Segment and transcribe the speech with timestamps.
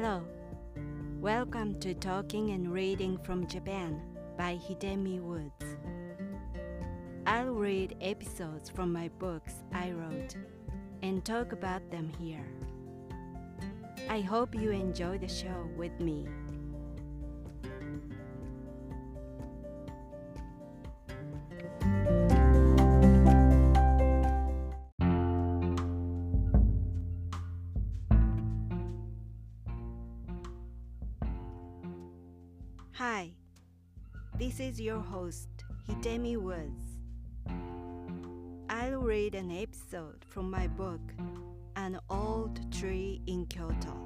[0.00, 0.22] Hello.
[1.20, 4.00] Welcome to Talking and Reading from Japan
[4.36, 5.76] by Hidemi Woods.
[7.26, 10.36] I'll read episodes from my books I wrote
[11.02, 12.46] and talk about them here.
[14.08, 16.28] I hope you enjoy the show with me.
[34.88, 35.50] Your host,
[35.86, 36.82] Hidemi Woods.
[38.70, 41.02] I'll read an episode from my book,
[41.76, 43.98] An Old Tree in Kyoto.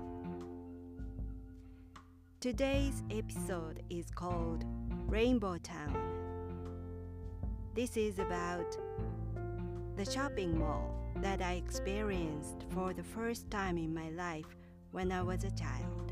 [2.40, 4.64] Today's episode is called
[5.06, 5.96] Rainbow Town.
[7.74, 8.76] This is about
[9.94, 14.56] the shopping mall that I experienced for the first time in my life
[14.90, 16.11] when I was a child.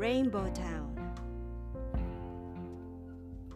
[0.00, 1.12] Rainbow Town.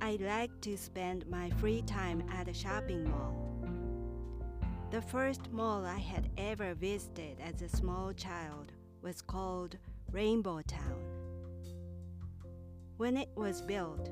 [0.02, 3.34] I like to spend my free time at a shopping mall.
[4.90, 9.78] The first mall I had ever visited as a small child was called
[10.12, 11.00] Rainbow Town.
[12.98, 14.10] When it was built,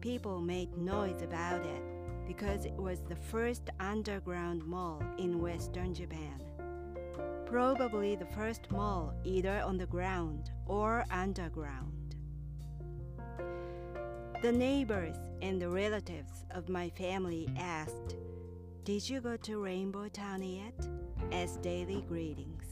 [0.00, 1.82] people made noise about it
[2.28, 6.44] because it was the first underground mall in Western Japan.
[7.44, 12.16] Probably the first mall either on the ground or underground.
[14.40, 18.16] The neighbors and the relatives of my family asked,
[18.84, 20.88] Did you go to Rainbow Town yet?
[21.30, 22.64] as daily greetings.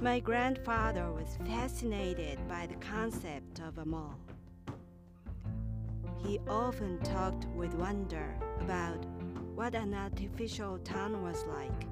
[0.00, 4.18] My grandfather was fascinated by the concept of a mall.
[6.24, 9.04] He often talked with wonder about
[9.54, 11.86] what an artificial town was like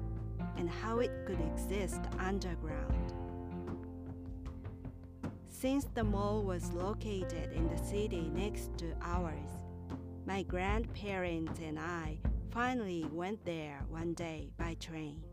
[0.57, 3.24] and how it could exist underground.
[5.65, 9.49] Since the mall was located in the city next to ours,
[10.23, 12.19] my grandparents and I
[12.51, 15.23] finally went there one day by train.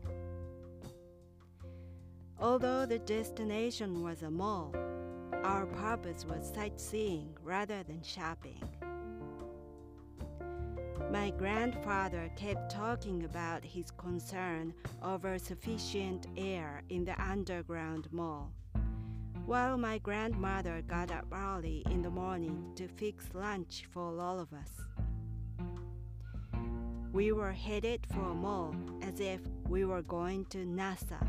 [2.39, 4.73] Although the destination was a mall,
[5.43, 8.63] our purpose was sightseeing rather than shopping.
[11.11, 14.73] My grandfather kept talking about his concern
[15.03, 18.51] over sufficient air in the underground mall,
[19.45, 24.53] while my grandmother got up early in the morning to fix lunch for all of
[24.53, 24.71] us.
[27.11, 31.19] We were headed for a mall as if we were going to NASA.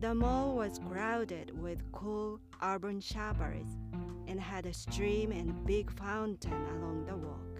[0.00, 3.66] The mall was crowded with cool urban shoppers
[4.26, 7.50] and had a stream and a big fountain along the walk.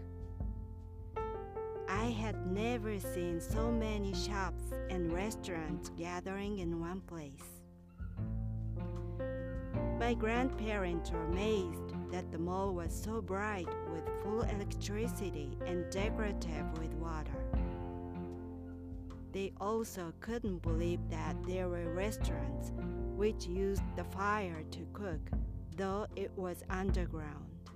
[1.89, 7.60] I had never seen so many shops and restaurants gathering in one place.
[10.01, 16.67] My grandparents were amazed that the mall was so bright with full electricity and decorative
[16.79, 17.45] with water.
[19.31, 22.73] They also couldn't believe that there were restaurants
[23.15, 25.21] which used the fire to cook,
[25.77, 27.71] though it was underground.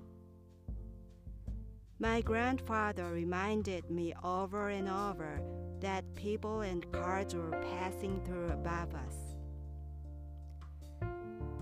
[1.98, 5.42] My grandfather reminded me over and over
[5.80, 9.23] that people and cars were passing through above us.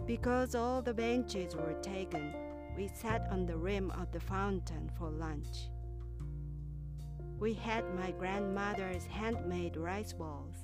[0.07, 2.35] Because all the benches were taken,
[2.77, 5.69] we sat on the rim of the fountain for lunch.
[7.39, 10.57] We had my grandmother's handmade rice balls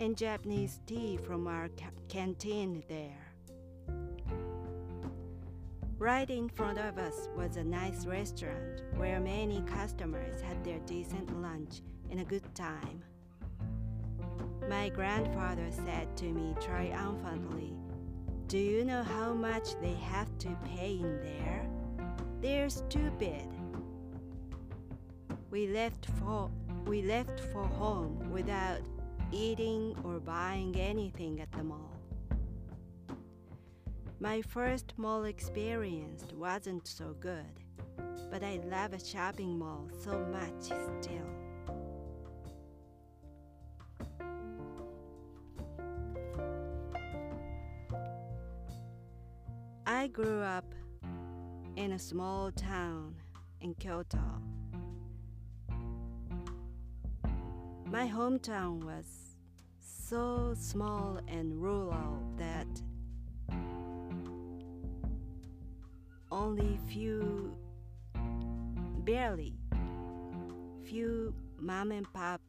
[0.00, 3.32] and Japanese tea from our ca- canteen there.
[5.98, 11.40] Right in front of us was a nice restaurant where many customers had their decent
[11.40, 13.02] lunch and a good time.
[14.68, 17.74] My grandfather said to me triumphantly,
[18.52, 21.66] Do you know how much they have to pay in there?
[22.42, 23.48] They're stupid.
[25.50, 26.50] We left for
[26.84, 28.80] we left for home without
[29.30, 31.96] eating or buying anything at the mall.
[34.20, 37.54] My first mall experience wasn't so good,
[38.30, 40.64] but I love a shopping mall so much
[41.00, 41.41] still.
[50.12, 50.74] Grew up
[51.76, 53.14] in a small town
[53.62, 54.20] in Kyoto.
[57.86, 59.06] My hometown was
[59.80, 62.66] so small and rural that
[66.30, 67.56] only few
[69.04, 69.54] barely
[70.84, 72.42] few mom and pop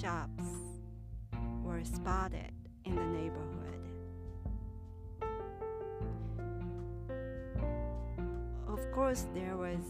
[0.00, 0.44] shops
[1.62, 2.52] were spotted
[2.84, 3.95] in the neighborhood.
[8.96, 9.84] Course, there was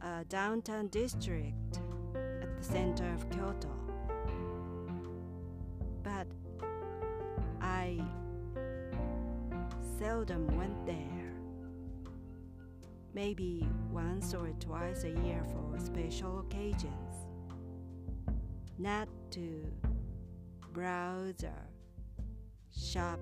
[0.00, 1.78] a downtown district
[2.42, 3.70] at the center of Kyoto.
[6.02, 6.26] But
[7.60, 8.02] I
[10.00, 11.32] seldom went there.
[13.14, 17.14] Maybe once or twice a year for special occasions.
[18.80, 19.64] Not to
[20.72, 21.68] browse or
[22.76, 23.20] shop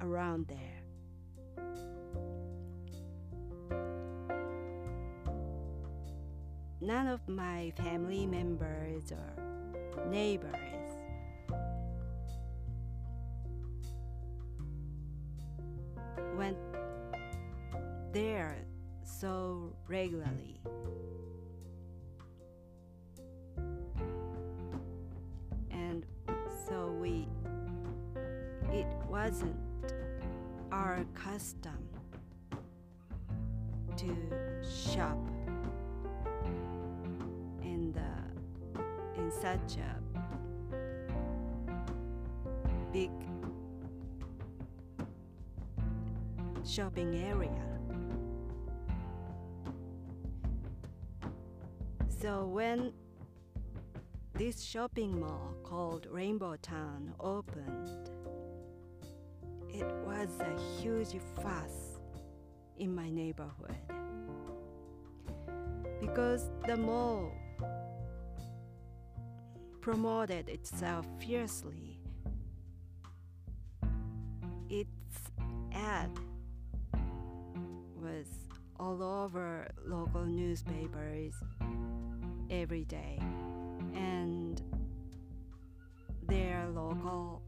[0.00, 0.71] around there.
[6.82, 10.56] None of my family members or neighbors
[16.36, 16.56] went
[18.12, 18.56] there
[19.04, 20.60] so regularly.
[25.70, 26.04] And
[26.68, 27.28] so we,
[28.72, 29.54] it wasn't
[30.72, 31.78] our custom
[33.96, 34.16] to
[34.92, 35.16] shop
[39.40, 40.02] such a
[42.92, 43.10] big
[46.64, 47.72] shopping area.
[52.20, 52.92] So when
[54.34, 58.10] this shopping mall called Rainbow Town opened,
[59.68, 61.98] it was a huge fuss
[62.78, 63.76] in my neighborhood
[66.00, 67.32] because the mall
[69.82, 71.98] promoted itself fiercely.
[74.70, 75.30] Its
[75.72, 76.08] ad
[78.00, 78.26] was
[78.78, 81.34] all over local newspapers
[82.48, 83.18] every day
[83.94, 84.62] and
[86.28, 87.42] their local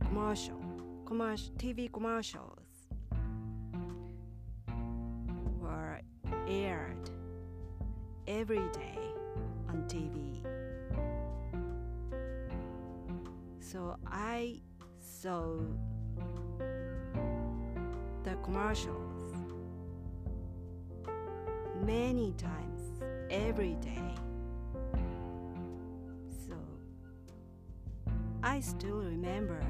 [0.00, 0.60] commercial,
[1.06, 2.58] commercial TV commercials
[5.60, 6.00] were
[6.48, 7.10] aired
[8.26, 8.98] every day
[9.68, 10.21] on TV.
[13.72, 14.60] So I
[15.00, 15.56] saw
[18.22, 19.34] the commercials
[21.82, 22.82] many times
[23.30, 24.14] every day.
[26.46, 26.54] So
[28.42, 29.64] I still remember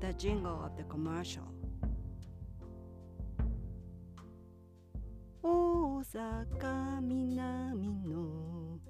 [0.00, 1.46] the jingle of the commercial.
[5.44, 8.80] Osaka Minami no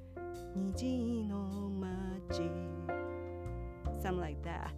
[0.56, 2.72] Niji no Machi
[4.03, 4.73] Something like that.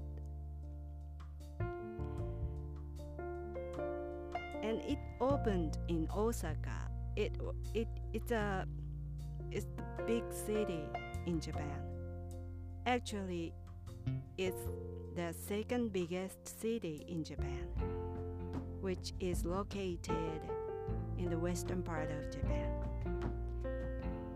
[4.62, 6.90] And it opened in Osaka.
[7.16, 7.32] It
[7.72, 8.66] it it's a
[9.50, 10.84] it's the big city
[11.24, 11.80] in Japan.
[12.84, 13.54] Actually,
[14.36, 14.68] it's
[15.16, 17.66] the second biggest city in Japan,
[18.82, 20.40] which is located
[21.16, 22.68] in the western part of Japan.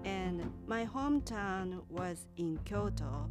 [0.04, 3.28] And my hometown was in Kyoto.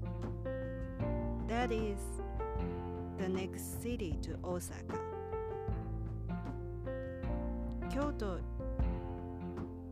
[1.47, 1.99] That is
[3.17, 4.99] the next city to Osaka.
[7.89, 8.41] Kyoto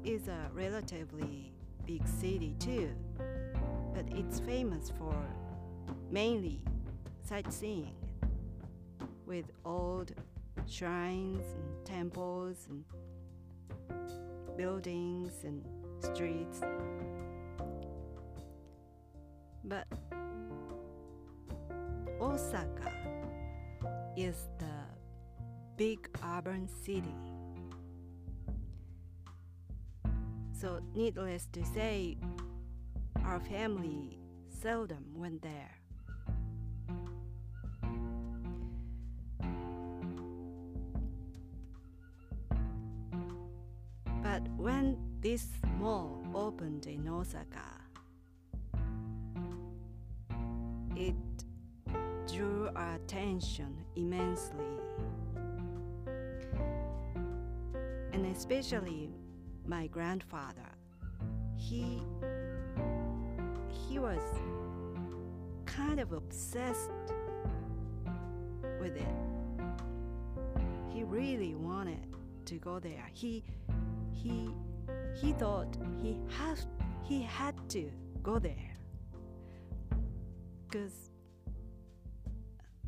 [0.03, 1.53] is a relatively
[1.85, 2.89] big city too,
[3.93, 5.15] but it's famous for
[6.12, 6.62] mainly
[7.24, 7.95] sightseeing
[9.25, 10.13] with old
[10.67, 12.83] shrines and temples and
[14.57, 15.63] buildings and
[16.01, 16.59] streets.
[19.63, 19.88] But
[22.25, 22.91] Osaka
[24.17, 24.77] is the
[25.77, 27.15] big urban city.
[30.60, 32.17] So, needless to say,
[33.24, 34.17] our family
[34.50, 35.77] seldom went there.
[44.24, 45.46] But when this
[45.77, 47.84] mall opened in Osaka,
[53.35, 54.65] attention immensely.
[58.13, 59.09] And especially
[59.67, 60.69] my grandfather.
[61.57, 62.01] He
[63.67, 64.21] he was
[65.65, 66.91] kind of obsessed
[68.79, 69.15] with it.
[70.93, 72.07] He really wanted
[72.45, 73.09] to go there.
[73.13, 73.43] He
[74.13, 74.49] he
[75.19, 76.67] he thought he has
[77.03, 77.91] he had to
[78.23, 78.75] go there
[80.67, 81.09] because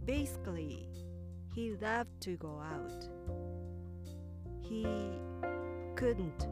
[0.08, 0.90] basically
[1.54, 3.08] he loved to go out
[4.62, 4.86] he
[5.96, 6.48] couldn't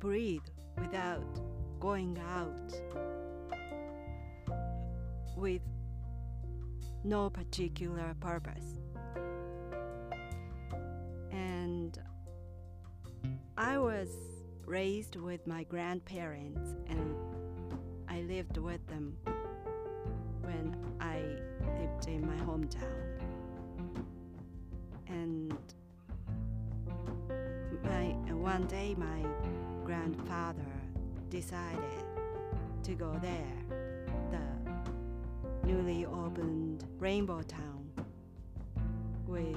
[0.00, 0.42] breathe
[0.76, 1.22] without
[1.78, 2.72] going out
[5.36, 5.62] with
[7.04, 8.78] no particular purpose.
[11.30, 11.98] And
[13.56, 14.08] I was
[14.66, 17.16] raised with my grandparents and
[18.08, 19.16] I lived with them
[22.12, 23.02] in my hometown.
[25.08, 25.56] And
[27.84, 29.22] my one day my
[29.84, 30.72] grandfather
[31.30, 32.04] decided
[32.82, 33.56] to go there,
[34.30, 37.90] the newly opened Rainbow Town,
[39.26, 39.56] with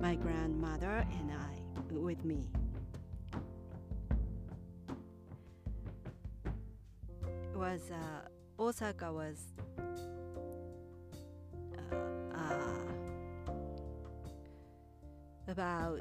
[0.00, 1.54] my grandmother and I,
[1.90, 2.46] with me.
[7.54, 9.54] Was uh, Osaka was
[15.48, 16.00] about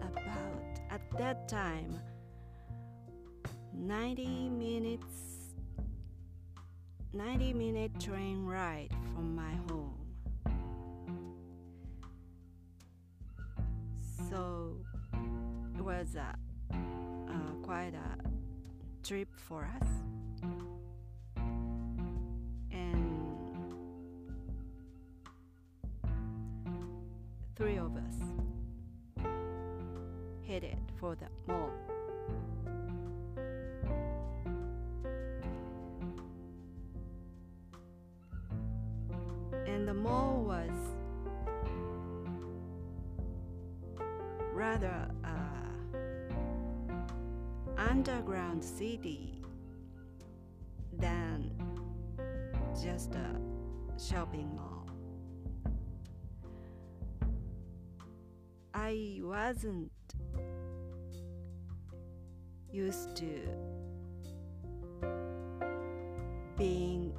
[0.00, 1.98] about at that time
[3.72, 5.36] 90 minutes
[7.16, 9.94] 90 minute train ride from my home.
[14.28, 14.76] So
[15.74, 16.36] it was a,
[16.74, 18.28] uh, quite a
[19.02, 19.88] trip for us
[28.06, 28.14] us
[30.46, 31.70] headed for the mall.
[39.66, 40.70] And the mall was
[44.54, 45.56] rather a
[47.80, 49.42] underground city
[50.98, 51.50] than
[52.80, 53.40] just a
[53.98, 54.75] shopping mall.
[58.88, 59.90] I wasn't
[62.70, 63.40] used to
[66.56, 67.12] being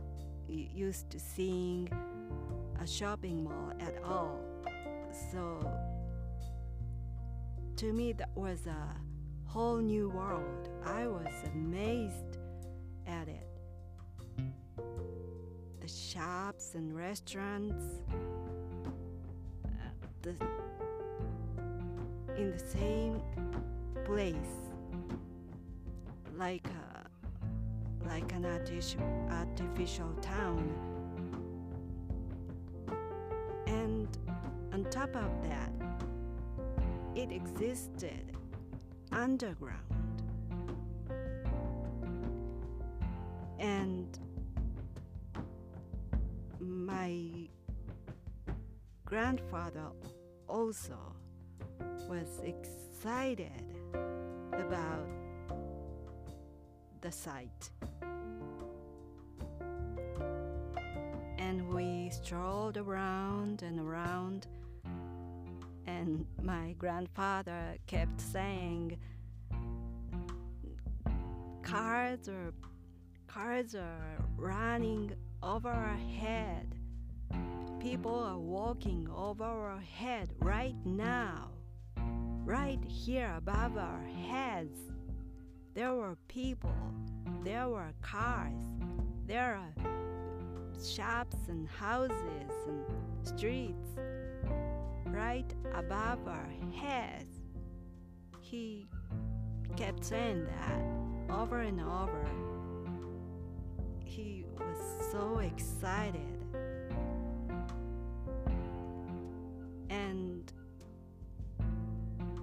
[0.48, 1.90] used to seeing
[2.82, 4.40] a shopping mall at all.
[5.34, 5.70] So
[7.76, 8.96] to me that was a
[9.44, 10.70] whole new world.
[10.86, 12.38] I was amazed
[13.06, 13.46] at it.
[15.82, 17.84] The shops and restaurants
[19.66, 19.70] uh,
[20.22, 20.34] the,
[22.38, 23.22] in the same
[24.06, 24.36] place
[26.36, 29.02] like a, like an artificial,
[29.32, 30.72] artificial town.
[33.66, 34.08] And
[34.72, 35.72] on top of that,
[37.16, 38.38] it existed
[39.12, 40.22] underground.
[43.60, 44.20] And
[46.60, 47.50] my
[49.06, 49.88] grandfather
[50.48, 51.17] also
[52.08, 53.76] was excited
[54.54, 55.08] about
[57.02, 57.70] the sight.
[61.38, 64.48] And we strolled around and around,
[65.86, 68.98] and my grandfather kept saying,
[71.62, 72.54] Cars are,
[73.28, 75.12] cars are running
[75.44, 76.76] over our head.
[77.80, 81.50] People are walking over our head right now,
[82.48, 84.80] right here above our heads.
[85.74, 86.74] There were people,
[87.44, 88.64] there were cars,
[89.26, 89.74] there are
[90.82, 92.16] shops and houses
[92.66, 92.86] and
[93.28, 94.00] streets
[95.08, 97.42] right above our heads.
[98.40, 98.88] He
[99.76, 102.26] kept saying that over and over.
[104.06, 106.47] He was so excited.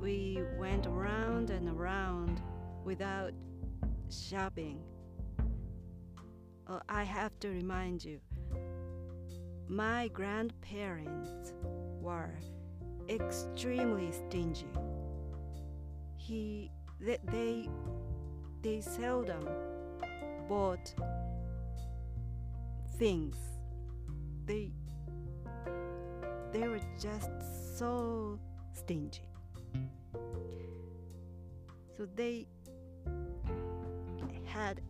[0.05, 2.43] We went around and around
[2.85, 3.33] without
[4.11, 4.79] shopping.
[6.69, 8.21] Oh, I have to remind you,
[9.67, 11.55] my grandparents
[12.03, 12.39] were
[13.09, 14.69] extremely stingy.
[16.19, 16.71] He,
[17.01, 17.71] they, they,
[18.61, 19.49] they seldom
[20.51, 20.95] bought
[22.99, 23.39] things.
[24.45, 24.71] They,
[26.53, 27.31] they were just
[27.79, 28.39] so
[28.75, 29.23] stingy.
[31.97, 32.49] So they
[34.47, 34.81] had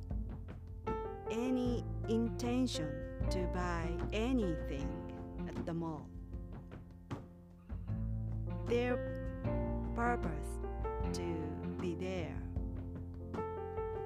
[1.31, 2.89] any intention
[3.31, 4.89] to buy anything
[5.47, 6.09] at the mall.
[8.67, 8.97] Their
[9.95, 10.49] purpose
[11.13, 11.23] to
[11.79, 12.37] be there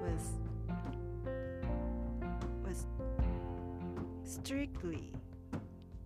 [0.01, 0.33] was
[2.67, 2.85] was
[4.23, 5.13] strictly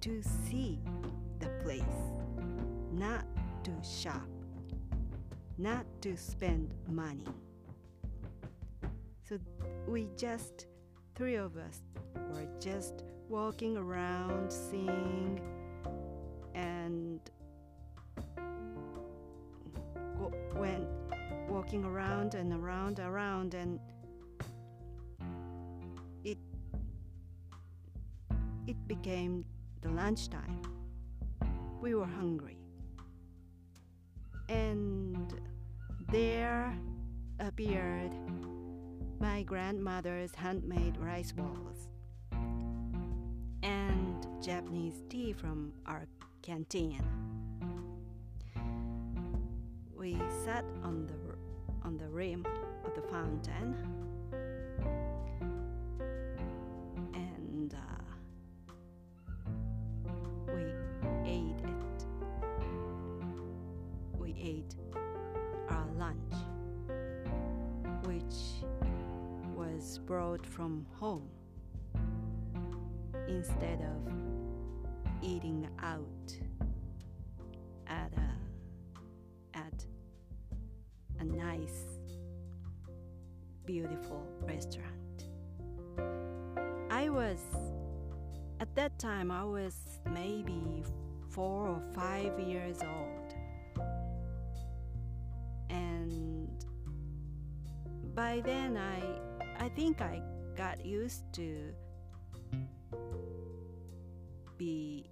[0.02, 0.80] to see
[1.40, 1.82] the place,
[2.92, 3.26] not
[3.64, 4.33] to shop.
[5.58, 7.28] Not to spend money.
[9.28, 9.40] So
[9.88, 10.68] we just,
[11.16, 11.82] three of us,
[12.34, 15.40] were just walking around, seeing,
[16.54, 17.20] and
[20.56, 20.88] went
[21.50, 23.80] walking around and around, around, and
[26.24, 26.38] it
[28.68, 29.46] it became
[29.82, 30.62] the lunchtime.
[31.82, 32.60] We were hungry,
[34.48, 35.13] and
[36.14, 36.72] there
[37.40, 38.12] appeared
[39.20, 41.90] my grandmother's handmade rice balls
[43.64, 46.06] and Japanese tea from our
[46.44, 47.02] canteen.
[49.98, 50.16] We
[50.46, 51.16] sat on the
[51.84, 52.46] on the rim
[52.86, 53.76] of the fountain
[70.06, 71.28] brought from home
[73.28, 74.14] instead of
[75.22, 76.38] eating out
[77.88, 79.86] at a at
[81.20, 82.00] a nice
[83.66, 85.28] beautiful restaurant.
[86.90, 87.42] I was
[88.62, 89.76] at that time i was
[90.14, 90.86] maybe
[91.30, 93.36] 4 or 5 years old.
[95.70, 96.66] And
[98.16, 99.33] by then i
[99.76, 100.22] think i
[100.56, 101.74] got used to
[104.58, 105.10] be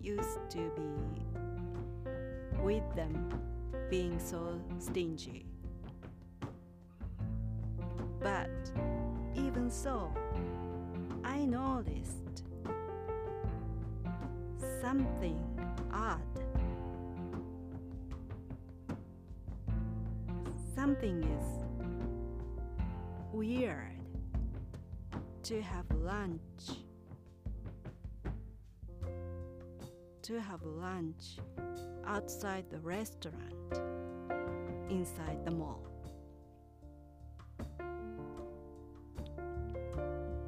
[0.00, 1.26] used to be
[2.62, 3.28] with them
[3.90, 5.46] being so stingy.
[8.20, 8.50] But
[9.34, 10.12] even so,
[11.24, 12.44] I noticed
[14.80, 15.40] something
[15.92, 16.25] odd.
[20.86, 21.48] Something is
[23.32, 23.98] weird
[25.42, 26.40] to have lunch.
[30.22, 31.38] To have lunch
[32.06, 33.80] outside the restaurant,
[34.88, 35.82] inside the mall.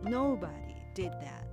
[0.05, 1.49] Nobody did that.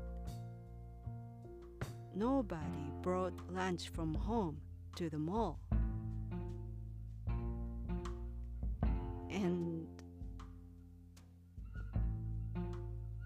[2.14, 4.62] Nobody brought lunch from home
[4.96, 5.65] to the mall.
[9.36, 9.86] And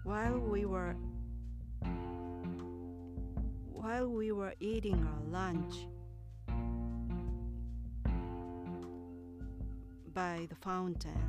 [0.02, 0.96] while we were
[3.72, 5.86] while we were eating our lunch
[10.12, 11.22] by the fountain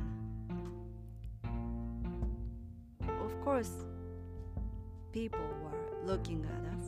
[3.24, 3.84] of course
[5.12, 6.86] people were looking at us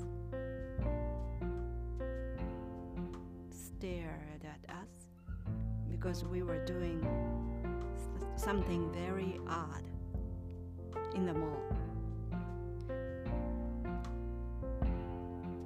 [3.50, 4.88] stared at us
[5.90, 7.00] because we were doing
[8.36, 9.84] something very odd
[11.14, 11.62] in the mall.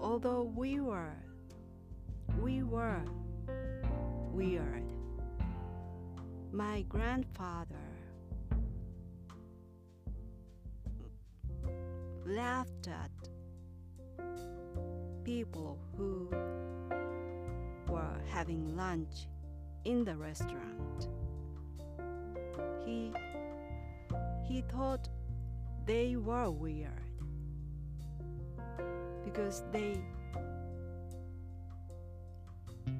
[0.01, 1.17] Although we were
[2.41, 3.03] we were
[4.33, 4.85] weird.
[6.53, 7.77] My grandfather
[12.25, 13.11] laughed at
[15.25, 16.29] people who
[17.89, 19.27] were having lunch
[19.85, 21.09] in the restaurant
[22.85, 23.13] he
[24.45, 25.09] he thought
[25.87, 26.91] they were weird
[29.25, 30.01] because they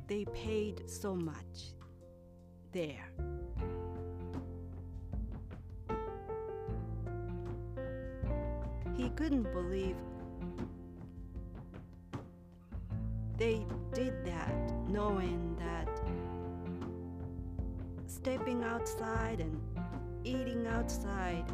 [0.07, 1.75] they paid so much
[2.73, 3.11] there.
[8.97, 9.97] He couldn't believe
[13.37, 15.48] they did that knowing
[18.19, 19.57] stepping outside and
[20.25, 21.45] eating outside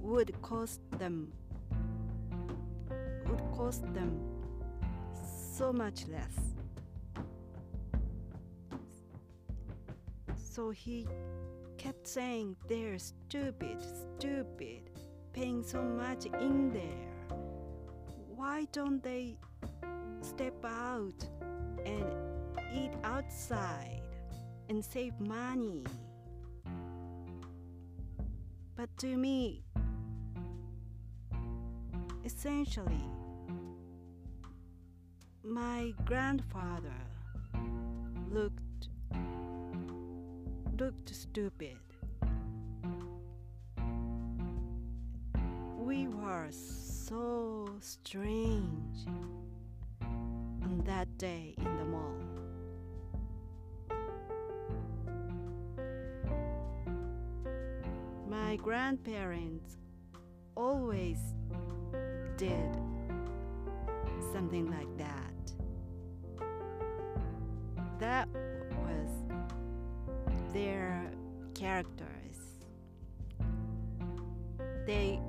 [0.00, 1.32] would cost them
[3.28, 4.10] would cost them
[5.56, 6.36] so much less.
[10.34, 11.06] So he
[11.78, 13.76] kept saying they're stupid,
[14.18, 14.90] stupid,
[15.32, 17.38] paying so much in there.
[18.34, 19.36] Why don't they
[20.22, 21.24] step out
[21.86, 22.04] and
[22.74, 23.99] eat outside
[24.70, 25.82] and save money?
[28.76, 29.64] But to me,
[32.24, 33.04] essentially,
[35.42, 37.00] my grandfather
[38.30, 38.88] looked
[40.78, 41.76] looked stupid.
[45.78, 49.04] We were so strange
[50.00, 52.29] on that day in the mall.
[58.50, 59.76] My grandparents
[60.56, 61.18] always
[62.36, 62.74] did
[64.32, 65.52] something like that.
[68.00, 68.28] That
[68.82, 69.08] was
[70.52, 71.12] their
[71.54, 72.38] characters.
[74.84, 75.20] They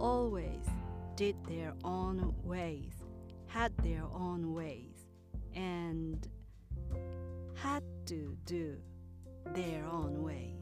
[0.00, 0.66] always
[1.14, 2.94] did their own ways,
[3.46, 5.06] had their own ways,
[5.54, 6.26] and
[7.54, 8.76] had to do
[9.54, 10.56] their own ways.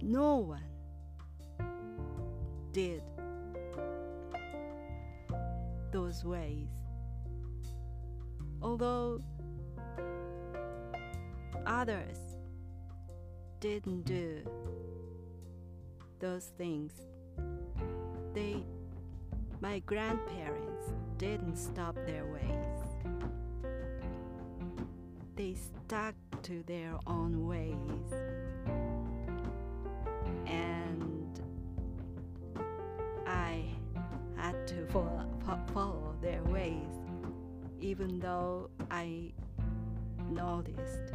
[0.00, 0.62] No one
[2.72, 3.02] did
[5.90, 6.68] those ways.
[8.62, 9.22] Although
[11.66, 12.18] others
[13.60, 14.42] didn't do
[16.20, 16.92] those things,
[18.34, 18.64] they,
[19.60, 23.12] my grandparents, didn't stop their ways.
[25.34, 28.37] They stuck to their own ways.
[37.80, 39.32] Even though I
[40.30, 41.12] noticed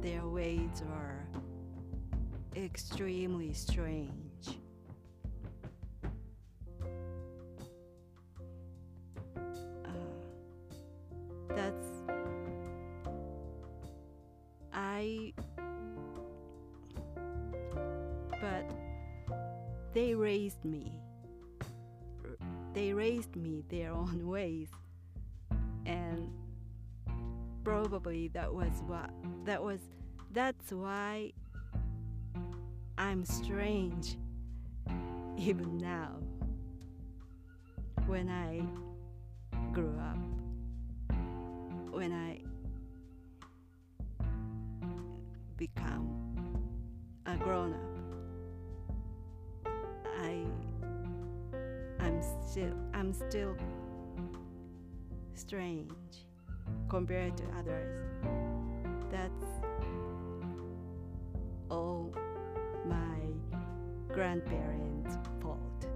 [0.00, 1.26] their ways were
[2.56, 4.25] extremely strange.
[29.44, 29.80] That was
[30.32, 31.32] that's why
[32.98, 34.16] I'm strange
[35.36, 36.16] even now
[38.06, 38.62] when I
[39.72, 40.18] grew up
[41.92, 42.40] when I
[45.56, 46.66] become
[47.26, 47.80] a grown up
[50.20, 50.44] I
[52.00, 53.56] I'm still I'm still
[55.34, 55.92] strange
[56.88, 58.45] compared to others.
[59.16, 59.46] That's
[61.70, 62.12] all
[62.84, 63.18] my
[64.12, 65.86] grandparents' fault,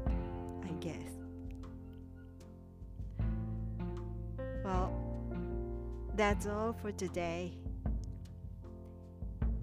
[0.64, 1.12] I guess.
[4.64, 4.90] Well,
[6.16, 7.52] that's all for today.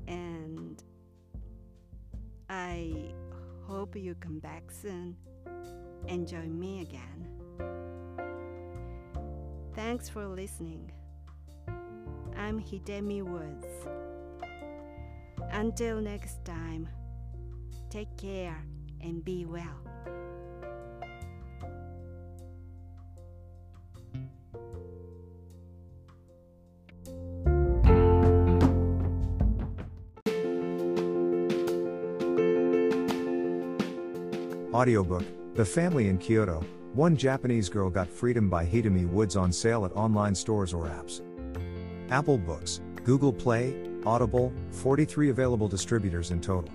[0.07, 0.83] And
[2.51, 3.11] I
[3.63, 5.15] hope you come back soon
[6.07, 7.27] and join me again.
[9.73, 10.91] Thanks for listening.
[12.37, 13.65] I'm Hidemi Woods.
[15.51, 16.87] Until next time,
[17.89, 18.63] take care
[19.01, 19.63] and be well.
[34.73, 39.85] Audiobook The Family in Kyoto One Japanese Girl Got Freedom by Hidemi Woods on sale
[39.85, 41.26] at online stores or apps.
[42.09, 46.71] Apple Books, Google Play, Audible, 43 available distributors in total.